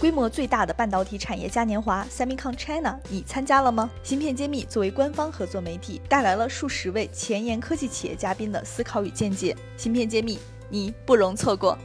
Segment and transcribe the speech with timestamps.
[0.00, 3.90] 规模最大的半导体产业嘉年华 Semicon China，你参加了吗？
[4.02, 9.54] 芯片揭秘作为官方合作媒体，带来了数十位前沿科技企业嘉宾的思考与见解。
[9.76, 10.38] 芯片揭秘，
[10.70, 11.76] 你不容错过。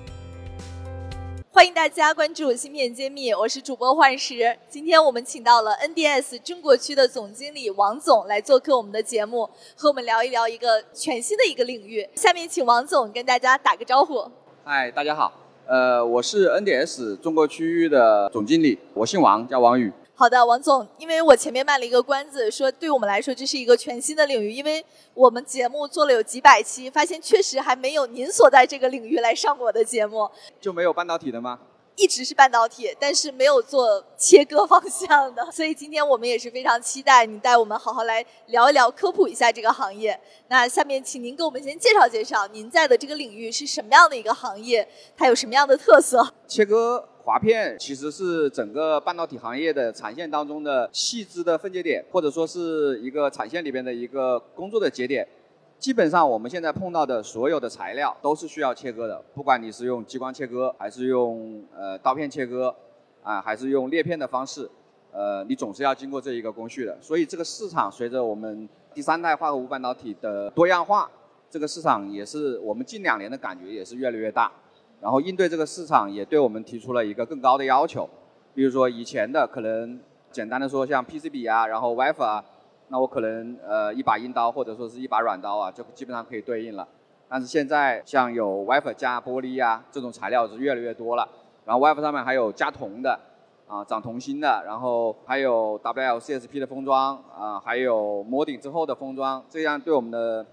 [1.52, 4.58] 欢迎大家关注芯片揭秘，我是主播幻石。
[4.70, 12.08] 今天我们请到了 NDS 中国区的总经理王总来做客我们的节目，和我们聊一聊一个全新的一个领域。
[12.16, 14.32] 下面请王总跟大家打个招呼。
[14.64, 15.34] 嗨，大家好，
[15.68, 19.92] 呃，我是 NDS 中国区域的总经理，我姓王，叫王宇。
[20.14, 30.30] 好的，王总，因为我前面卖了一个关子，说对我们来说这是一个全新的领域，因为我们节目做了有几百期，发现确实还没有您所在这个领域来上过的节目，
[30.62, 31.58] 就没有半导体的吗？
[31.96, 40.20] 一直是半导体，但是没有做切割方向的， 所以今天我们也是非常期待你带我们好好来聊一聊、科普一下这个行业。
[40.50, 46.26] 那下面请您给我们先介绍介绍您在的这个领域是什么样的一个行业，它有什么样的特色？
[46.48, 55.28] 切割划片其实是整个半导体行业的产线当中的细枝的分节点，或者说是一个产线里边的一个工作的节点。
[55.86, 62.74] 基本上我们现在碰到的所有的材料都是需要切割的，不管你是用激光切割，还是用呃刀片切割，
[63.22, 64.68] 啊，还是用裂片的方式，
[65.12, 66.98] 呃，你总是要经过这一个工序的。
[67.00, 71.08] 所以这个市场随着我们第三代化合物半导体的多样化，
[71.52, 74.52] 这个市场也是我们近两年的感觉也是越来越大。
[75.00, 78.10] 然后应对这个市场也对我们提出了一个更高的要求，
[78.56, 80.00] 比如说以前的可能
[80.32, 82.44] 简单的说像 PCB 啊，然后 WiFi 啊。
[82.90, 86.88] 那我可能呃一把硬刀或者说是一把软刀啊，就基本上可以对应了。
[87.28, 91.28] 但是现在像有 WiFi 加玻璃啊这种材料是越来越多了，
[91.66, 93.20] 然后 WiFi 上面还有加铜的，
[93.68, 100.46] 啊长铜芯的，然后还有 WLCSP 的封装啊，还有磨顶之后的封装，这样对我们的。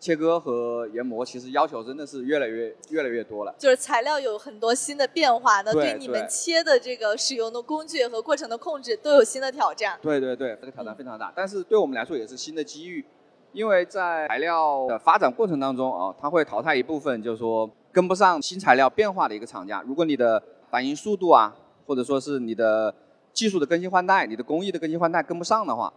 [0.00, 9.98] 切割和研磨其实要求真的是越来越越来越多了，就是材料有很多新的变化，那对你们切的这个使用的工具和过程的控制都有新的挑战。
[10.00, 13.04] 对对对，这个挑战非常大，但是对我们来说也是新的机遇，
[13.52, 19.82] 因为在材料的发展过程当中啊，它会淘汰一部分，就是说跟不上新材料变化的一个厂家。
[19.84, 20.40] 如果你的
[20.70, 21.56] 反应速度啊，
[21.86, 22.94] 或者说是你的
[23.32, 25.92] 技术的更新换代、你的工艺的更新换代跟不上的话。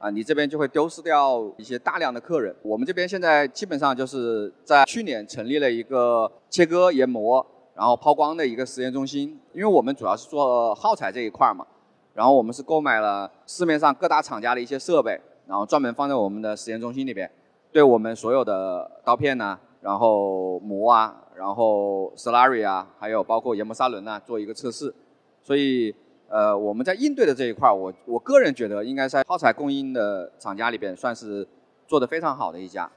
[0.00, 2.56] 啊，你这边就会丢失掉一些大量的客人。
[2.62, 9.38] 我们这边现在基本上就是在去年成立了一个切割研磨，然后抛光的一个实验中心。
[9.52, 11.66] 因为我们主要是做耗材这一块嘛，
[12.14, 17.30] 然后我们是购买了市面上各大厂家的一些设备，然后专门放在我们的实验中心里边，
[17.70, 24.94] 对我们所有的刀片呢，然后磨啊，然后 slurry 啊，还有包括研磨砂轮啊，做一个测试。
[25.42, 25.94] 所以。
[26.30, 31.46] 呃，我们在应对的这一块儿，我我个人觉得应该在耗材供应的厂家里边算是
[31.88, 32.88] 做的非常好的一家。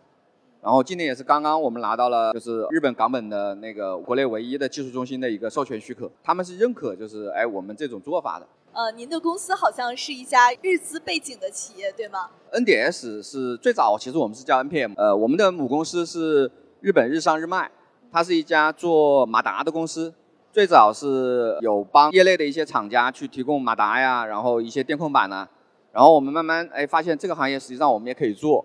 [0.61, 8.47] 然后今年也是刚刚我们拿到了就是日本港本的那个国内唯一的技术中心的一个授权许可，他们是认可就是哎我们这种做法的。
[8.71, 16.49] 呃，您的公司好像是一家日资背景的企业，对吗？NDS 是最早，其实我们是叫 NPM，呃，我们的母公司是
[16.81, 17.69] 日本日上日卖，
[18.11, 20.13] 它是一家做马达的公司。
[20.53, 25.49] 最早是有帮业内的一些厂家去提供马达呀，然后一些电控板呢，
[25.91, 28.63] 然后我们慢慢哎发现这个行业实际上我们也可以做，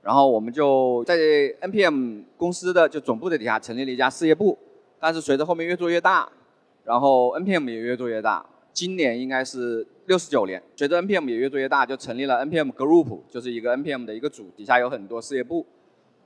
[0.00, 1.16] 然后我们就在
[1.60, 4.56] NPM 公司的就总部的底下成立了一家事业部，
[5.00, 6.28] 但是随着后面越做越大，
[6.84, 15.66] 然后 NPM 也越做越大，今年应该是六十九年，随着 NPM 也越做越大，就成立了 NPM Group，就是一个 NPM 的一个组，底下有很多事业部，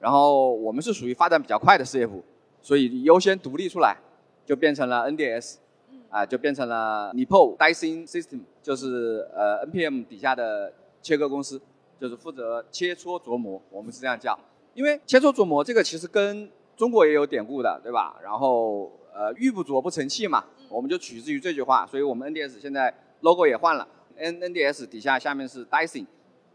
[0.00, 2.22] 然后我们是属于发展比较快的事业部，
[2.60, 3.96] 所以优先独立出来。
[4.48, 5.56] 就变成了 NDS，
[6.08, 10.72] 啊，就变成了 Nippon Dicing System，就是呃 NPM 底下的
[11.02, 11.60] 切割公司，
[12.00, 14.38] 就是负责切磋琢磨，我们是这样叫。
[14.72, 18.18] 因为切磋琢磨这个其实跟中国也有典故的，对吧？
[18.24, 26.06] 然后呃玉不琢不成器嘛，我们就取自于这句话，所以我们 NDS 现在 logo 也换了，N NDS 底下下面是 Dicing，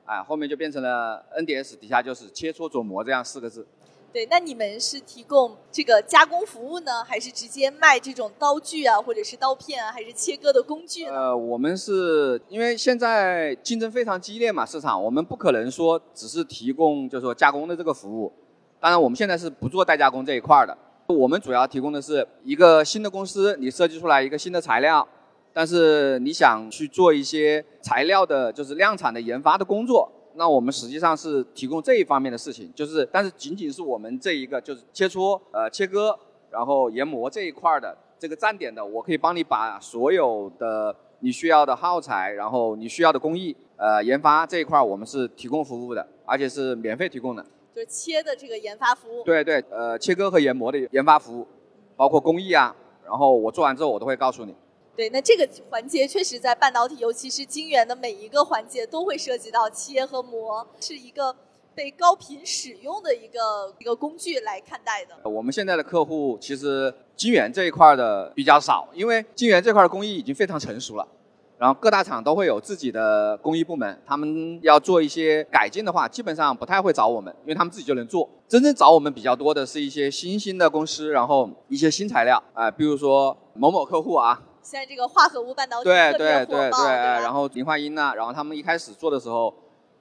[0.04, 3.68] 啊，后面就变成了 NDS 底下就是切磋琢磨这样四个字。
[4.14, 11.06] 对，那你们是提供这个加工服务呢，还是直接卖这种刀具啊，或者是刀片啊，还是切割的工具？
[11.06, 18.32] 呃，我们是因为现在竞争非常激烈嘛，市场我们不可能说只是提供就是说加工的这个服务。
[18.80, 20.78] 当然，我们现在是不做代加工这一块儿的。
[21.08, 25.08] 我们主要提供的是一个新的公司，你设计出来一个新的材料，
[25.52, 30.12] 但是你想去做一些材料的，就是量产的研发的工作。
[30.36, 36.18] 那我们实际上是提供这一方面的事情，就是，但是仅仅是我们这一个就是切磋、呃切割，
[36.50, 47.46] 然后研磨这一块的这个站点的，我可以帮你把所有的你需要的耗材，然后你需要的工艺，呃研发这一块我们是提供服务的，而且是免费提供的。
[47.76, 49.24] 就是切的这个研发服务。
[49.24, 51.48] 对对，呃切割和研磨的研发服务，
[51.96, 52.76] 包括工艺啊，
[53.06, 54.56] 然后我做完之后我都会告诉你。
[54.96, 61.36] 对，那这个环节确实在半导体，尤其是晶圆的每一个环节都会涉及到切和磨，是一个
[61.74, 65.28] 被高频使用的一个一个工具来看待的。
[65.28, 71.08] 我们现在的客户其实晶圆这一块的比较少，因为晶圆这块工艺已经非常成熟了。
[71.58, 78.30] 然后各大厂都会有自己的工艺部门，他们要做一些改进的话，基本上不太会找我们，因为他们自己就能做。
[78.48, 84.40] 真正找我们比较多的是一些新兴的公司，然后一些新材料，啊，比如说某某客户啊。
[84.64, 86.88] 现在这个化合物半导体对对对对，
[87.22, 89.54] 然后林化英呐，然后他们一开始做的时候，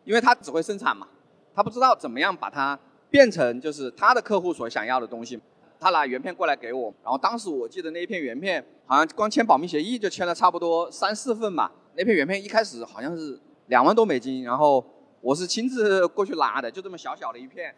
[0.05, 1.07] 因为他只会生产嘛，
[1.55, 2.79] 他不知道怎么样把它
[3.11, 5.39] 变成就是他的客户所想要的东西。
[5.81, 11.73] 他拿原片过来给我，然后当时我记得那一片原片好像光签保密协议就签了差不多三四份吧。
[11.97, 13.37] 那片原片一开始好像是
[13.67, 14.85] 两万多美金，然后
[15.21, 17.75] 我是亲自过去拿的，就这么小小的一片，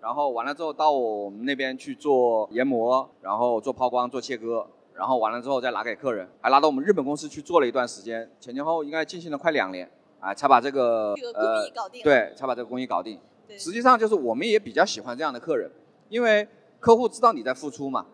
[0.00, 9.90] 然后完了之后到我们那边去做研磨，然后做抛光、做切割，然后完了之后再拿给客人，还拿到我们日本公司去做了一段时间，前前后后应该进行了快两年，
[10.20, 11.68] 啊，才把这个呃
[12.02, 13.18] 对，才把这个工艺搞定。
[13.58, 15.70] 实际上就是我们也比较喜欢这样的客人，
[16.08, 16.46] 因为。
[16.82, 18.04] 客户知道你在付出嘛，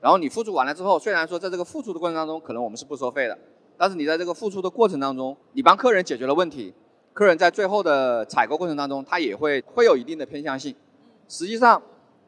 [0.00, 3.38] 然后你付出完了之后，虽然说在这个付出的过程当中，可能我们是不收费的，
[3.78, 6.74] 但是你在这个付出的过程当中，你帮客人解决了问题，
[7.12, 10.74] 客人在最后的采购过程当中，他也会会有一定的偏向性。
[11.28, 11.80] 实际上，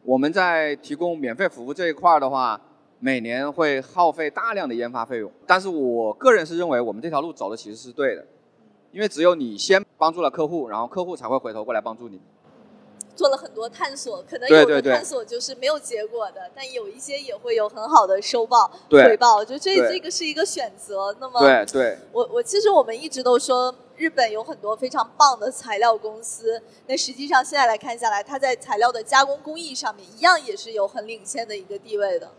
[0.04, 2.60] 我们在提供免费服务这一块的话，
[3.00, 8.26] 每年会耗费大量的研发费用，但是我个人是认为我们这条路走的其实是对的，
[8.90, 12.20] 因为只有你先帮助了客户，然后客户才会回头过来帮助你。
[13.14, 19.34] 做了很多探索，可能有的探索就是没有结果的，但有一些也会有很好的收报回报。
[19.34, 21.12] 我觉得这这个是一个选择。
[21.18, 32.30] 那么，对对，我我其实我们一直都说日本有很多非常棒的材料公司，那实际上现在来看下来，它在材料的加工工艺上面一样也是有很领先的一个地位的。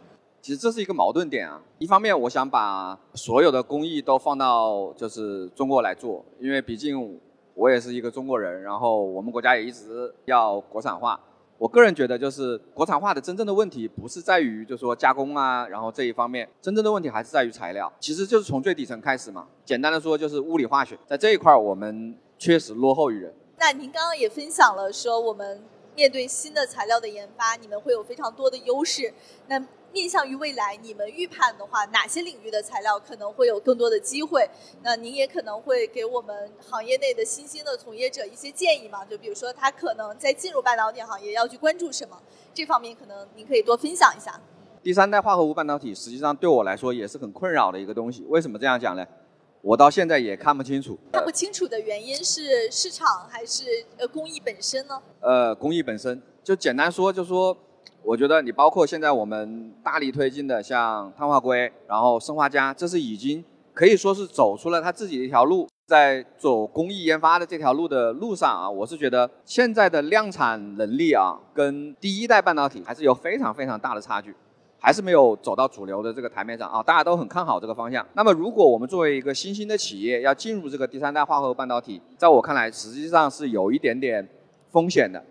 [0.42, 7.20] 其实这是一个矛盾点啊，一方面我想把所有的工艺都放到就是中国来做，因为毕竟。
[7.56, 11.20] 我也是一个中国人，然后我们国家也一直要国产化。
[11.58, 17.92] 我个人觉得，就是国产化的真正的问题不是在于，就是说加工啊，然后这一方面，真正的问题还是在于材料。
[18.00, 19.46] 其实就是从最底层开始嘛。
[19.66, 23.34] 简单的说，就是物理化学，在这一块儿我们确实落后于人。
[23.58, 25.62] 那您刚刚也分享了说，我们
[25.94, 29.14] 面对新的材料的研发，你们会有非常多的优势。
[29.48, 34.48] 那面向于未来，你们预判的话，哪些领域的材料可能会有更多的机会？
[34.84, 39.04] 那您也可能会给我们行业内的新兴的从业者一些建议嘛？
[39.06, 42.22] 就比如说，他可能在进入半导体行业要去关注什么？
[42.54, 44.40] 这方面可能您可以多分享一下。
[44.84, 48.24] 第三代化合物半导体实际上对我来说也是很困扰的一个东西。
[48.30, 49.06] 为什么这样讲呢？
[49.62, 50.98] 我到现在也看不清楚。
[51.12, 55.02] 看不清楚的原因是市场还是呃工艺本身呢？
[55.20, 57.58] 呃，工艺本身就简单说，就说。
[58.10, 74.34] 我觉得你包括现在我们大力推进的像碳化硅，然后砷化镓，这是已经可以说是走出了他自己的一条路，在走工艺研发的这条路的路上啊，我是觉得现在的量产能力啊，跟第一代半导体还是有非常非常大的差距，
[74.80, 78.04] 还是没有走到主流的这个台面上啊，大家都很看好这个方向。
[78.16, 84.28] 那么如果我们作为一个新兴的企业要进入这个第三代化合物半导体，在我看来实际上是有一点点
[84.72, 85.24] 风险的。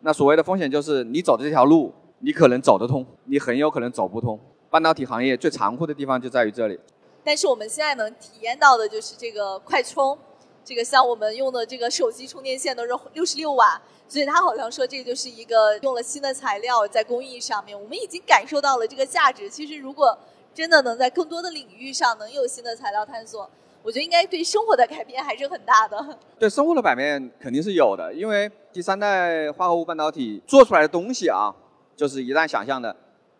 [0.00, 1.94] 那所谓的风险就是你走的这条路。
[2.20, 4.38] 你可能走得通，你很有可能走不通。
[4.70, 6.78] 半导体行业最残酷的地方就在于这里。
[7.22, 10.16] 但是我们现在能体验到的就是这个快充，
[10.64, 19.50] 这个像我们用的这个手机充电线都是 六十六瓦，所以他好像说这个就是一个用了新的材料在工艺上面，我们已经感受到了这个价值。
[19.50, 20.18] 其实如果
[20.54, 23.48] 真的能在更多的领域上能有新的材料探索，
[23.82, 26.18] 我觉得应该对生活的改变还是很大的。
[26.38, 31.54] 对生活的改变肯定是有的，因为第三代化合物半导体做出来的东西啊。
[31.96, 32.94] 就是一旦想象的，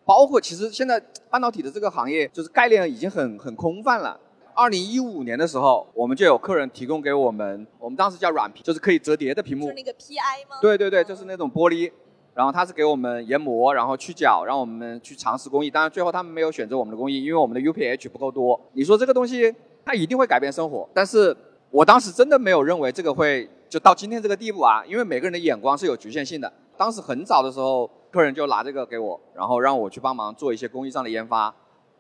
[0.05, 4.19] 包括其实现在半导体的这个行业，就是概念已经很很空泛了。
[4.55, 9.65] 二零一五年的时候，我们就有客人提供给我们，我们当时叫软屏，就是可以折叠的屏幕。
[9.67, 10.57] 就是那个 PI 吗？
[10.63, 11.93] 对对对，就是那种玻璃。
[12.33, 15.71] 然后他是给我们研磨，然后去角，让我们去尝试工艺。
[15.71, 18.59] 当然最后他们没有选择我们的工艺，因为我们的 UPH 不够多。
[18.73, 21.37] 你说这个东西它一定会改变生活，但是
[21.71, 26.51] 我当时真的没有认为这个会就到今天这个地步啊，因为每个人的眼光是有局限性的。
[26.77, 27.91] 当时很早的时候。
[28.17, 31.55] 客人就拿这个给我，然后让我去帮忙做一些工艺上的研发，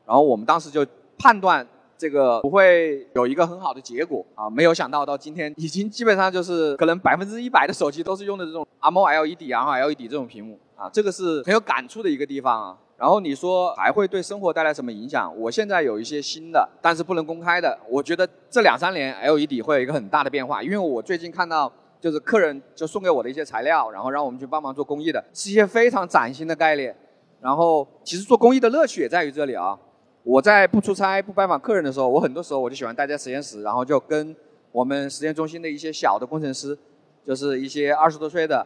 [0.06, 0.84] 然后我们当时就
[1.18, 1.66] 判断
[1.98, 12.78] 这个不会有一个很好的结果啊，没有想到到今天已经基本上就是可能 百分之一百的手机都是用的这种 AMOLED 然后 LED 这种屏幕啊，这个是很有感触的一个地方啊。
[12.96, 15.30] 然后你说还会对生活带来什么影响？
[15.38, 21.70] 我现在有一些新的，但是不能公开的，我觉得这两三年 LED 会有一个很大的变化，因为我最近看到。
[22.06, 26.94] 就是客人就送给我的一些材料，然后让我们去帮忙做工艺的，是一些非常崭新的概念。
[27.40, 29.76] 然后其实做工艺的乐趣也在于这里啊。
[30.22, 34.36] 我在不出差、不拜访客人的时候，我很多时候我就喜欢待在实验室，然后就跟
[34.70, 36.78] 我们实验中心的一些小的工程师，
[37.24, 38.64] 就是一些二十多岁的，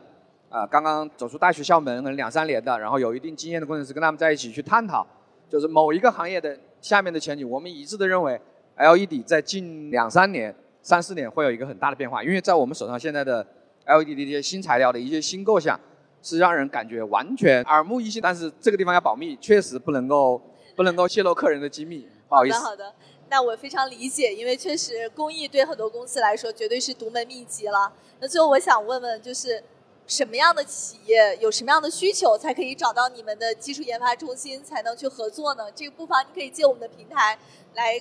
[0.51, 5.07] 啊，刚刚走出大学校门，可能两三年的，然后有一定经验的工程师，跟他们在一起去探讨，
[5.49, 8.39] 就是某一个行业的下面的前景，我们一致的认为
[8.77, 13.47] ，LED 在近两三年、三四年会有一个很大的变化，因为在我们手上现在的
[13.87, 15.79] LED 的一些新材料的一些新构想，
[16.23, 20.41] 是让人感觉完全耳目一新，但是这个地方要保密，确实不能够。
[20.77, 22.57] 不能够泄露客人的机密，不好意思。
[22.57, 22.95] 好的，好的，
[23.29, 27.93] 那我非常理解，因为确实工艺对很多公司来说绝对是独门秘籍了。
[28.19, 29.63] 那最后我想问问，就是
[30.07, 35.71] 什么样的企业有什么样的需求，才可以找到你们的技术研发中心，才能去合作呢？
[35.73, 37.37] 这个不妨你可以借我们的平台
[37.75, 38.01] 来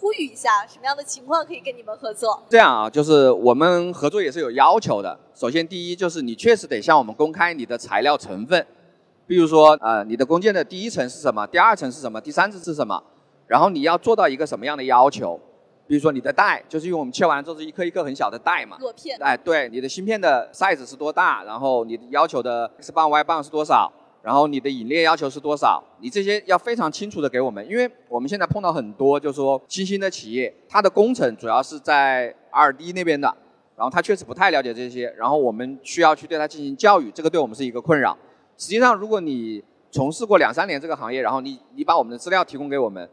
[0.00, 2.42] 呼吁一下，什么样的情况可以跟你们合作？
[2.48, 5.18] 这样啊，就是我们合作也是有要求的。
[5.34, 8.66] 首先，第一就是你确实得向我们公开你的材料成分。
[9.26, 11.46] 比如说，呃，你的弓箭的第一层是什么？
[11.48, 12.18] 第二层是什么？
[12.18, 13.02] 第三层是什么？
[13.46, 15.38] 然后你要做到一个什么样的要求？
[15.86, 18.78] 比如说你的带，就是因为我们切完之后是一颗一颗很小的带嘛。
[18.80, 19.18] 裸片。
[19.20, 21.44] 哎，对，你的芯片的 size 是多大？
[21.44, 23.92] 然后你要求的 X 棒 Y 棒是多少？
[24.22, 25.82] 然后你的引列要求是多少？
[26.00, 33.34] 你这些要非常清楚的给我们，因为我们现在碰到很多就是说新兴的企业，它的工程主要是在 R&D 那边的，
[33.76, 38.16] 然后他确实不太了解这些，然后我们需要去对他进行教育，这个对我们是一个困扰。
[38.58, 43.08] 实际上，如果你从事过两三年这个行业，然后你你把我们的资料提供给我们，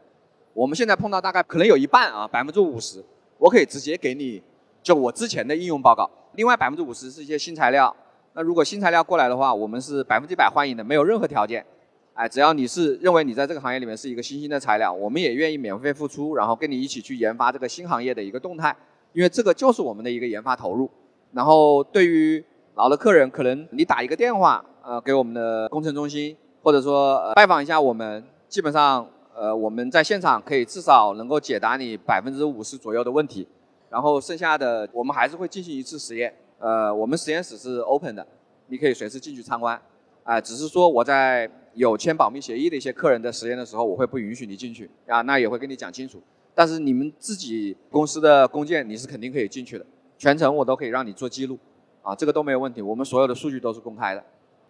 [0.52, 3.02] 我们现在碰到大概可能有一半啊，百分之五十，
[3.38, 4.42] 我可以直接给你
[4.82, 6.10] 就我之前的应用报告。
[6.34, 7.94] 另外百分之五十是一些新材料，
[8.38, 11.66] 那如果新材料过来的话，我们是百分之百欢迎的，没有任何条件。
[12.14, 18.72] 哎，只要你是认为你在这个行业里面是一个新兴的材料，我们也愿意免费付出，然后跟你一起去研发这个新行业的一个动态，
[19.12, 20.88] 因为这个就是我们的一个研发投入。
[21.32, 22.44] 然后对于
[22.76, 24.64] 老的客人，可能你打一个电话。
[24.84, 29.04] 呃，给我们的工程中心，或者说拜访一下我们，基本上，
[29.34, 33.48] 呃，我们在现场可以至少能够解答你百分之五十左右的问题，
[33.90, 36.32] 然后剩下的我们还是会进行一次实验。
[36.58, 38.26] 呃，我们实验室是 open 的，
[38.66, 39.80] 你可以随时进去参观。
[40.24, 46.20] 啊，只是说我在有签保密协议的一些客人的实验的时候，我会不允许你进去啊，那也会跟你讲清楚。
[46.54, 49.86] 但是你们自己公司的工件，你是肯定可以进去的，
[50.18, 51.58] 全程我都可以让你做记录，
[52.02, 54.22] 啊，这个都没有问题，我们所有的数据都是公开的。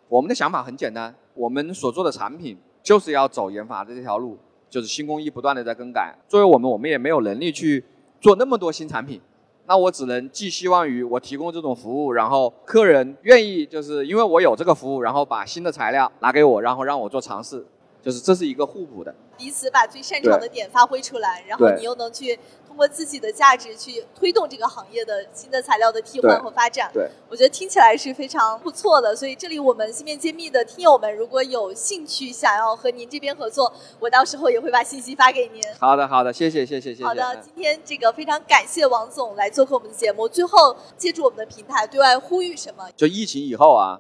[0.09, 4.39] 我们的想法很简单，我们所做的产品就是要走研发的这条路，
[4.71, 6.15] 就是新工艺不断的在更改。
[6.29, 7.83] 作为我们，我们也没有能力去
[8.21, 9.21] 做那么多新产品，
[9.69, 17.63] 那我只能寄希望于我提供这种服务，然后客人愿意就是因为我有这个服务，然后把新的材料拿给我，然后让我做尝试，
[18.09, 22.39] 就是这是一个互补的，彼此把最擅长的点发挥出来，然后你又能去。
[22.69, 29.17] 通过自己的价值去推动这个行业的新的材料的替换和发展，对，我觉得听起来是非常不错的。
[29.17, 35.61] 所以这里我们芯片揭秘的听友们，如果有兴趣想要和您这边合作，我到时候也会把信息发给您。
[35.81, 37.05] 好的，好的，谢谢，谢谢，谢谢。
[37.05, 40.29] 好的，今天这个非常感谢王总来做客我们的节目。
[40.29, 42.89] 最后，借助我们的平台对外呼吁什么？
[42.95, 43.99] 就疫情以后啊，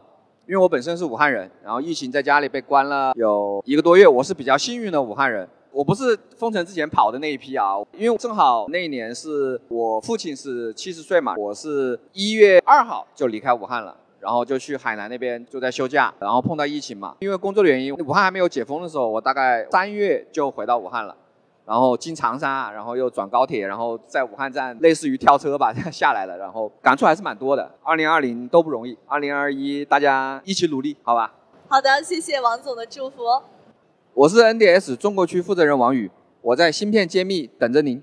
[0.48, 5.46] 因为我本身是武汉人，然后疫情在家里被关了有一个多月，我是比较幸运的武汉人。
[5.70, 21.14] 我不是封城之前跑的那一批啊，因为正好那一年是我父亲是七十岁嘛，我是一月二号就离开武汉了，然后就去海南那边就在休假，然后碰到疫情嘛，因为工作的原因，武汉还没有解封的时候，我大概三月就回到武汉了，
[21.68, 27.70] 然后进长沙，然后又转高铁，然后在武汉站类似于跳车吧 下来了，然后感触还是蛮多的。
[27.82, 31.34] 二零二零都不容易，二零二一大家一起努力，好吧？
[31.68, 33.16] 好的，谢谢王总的祝福。
[34.14, 36.10] 我是 NDS 中国区负责人王宇，
[36.40, 38.02] 我在芯片揭秘等着您。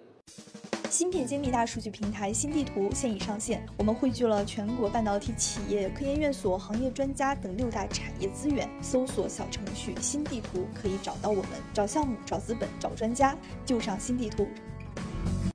[0.96, 8.66] 芯片揭秘大数据平台新地图现已上线，我们汇聚了全国半导体企业、科研院所、行业专家等六大产业资源。
[8.82, 13.36] 搜索小程序新地图可以找到我们，找项目、找资本、找专家，
[13.66, 14.48] 就上新地图。